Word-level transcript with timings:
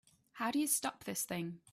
How 0.33 0.49
do 0.51 0.57
you 0.59 0.65
stop 0.67 1.03
this 1.03 1.23
thing? 1.23 1.61